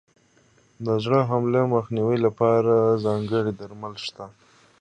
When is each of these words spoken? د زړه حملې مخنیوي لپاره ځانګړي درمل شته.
د 0.85 0.87
زړه 1.03 1.19
حملې 1.29 1.63
مخنیوي 1.75 2.17
لپاره 2.25 2.73
ځانګړي 3.05 3.51
درمل 3.59 3.93
شته. 4.05 4.25